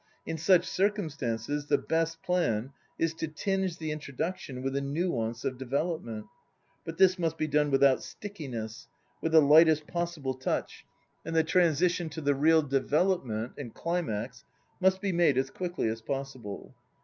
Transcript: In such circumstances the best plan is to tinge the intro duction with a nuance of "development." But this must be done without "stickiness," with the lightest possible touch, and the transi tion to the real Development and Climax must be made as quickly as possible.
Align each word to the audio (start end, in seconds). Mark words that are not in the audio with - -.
In 0.25 0.35
such 0.35 0.65
circumstances 0.67 1.67
the 1.67 1.77
best 1.77 2.23
plan 2.23 2.73
is 2.97 3.13
to 3.13 3.27
tinge 3.27 3.77
the 3.77 3.91
intro 3.91 4.15
duction 4.15 4.63
with 4.63 4.75
a 4.75 4.81
nuance 4.81 5.45
of 5.45 5.59
"development." 5.59 6.25
But 6.83 6.97
this 6.97 7.19
must 7.19 7.37
be 7.37 7.45
done 7.45 7.69
without 7.69 8.01
"stickiness," 8.01 8.87
with 9.21 9.31
the 9.33 9.43
lightest 9.43 9.85
possible 9.85 10.33
touch, 10.33 10.85
and 11.23 11.35
the 11.35 11.43
transi 11.43 11.87
tion 11.91 12.09
to 12.09 12.21
the 12.21 12.33
real 12.33 12.63
Development 12.63 13.53
and 13.59 13.75
Climax 13.75 14.43
must 14.79 15.01
be 15.01 15.11
made 15.11 15.37
as 15.37 15.51
quickly 15.51 15.87
as 15.87 16.01
possible. 16.01 16.73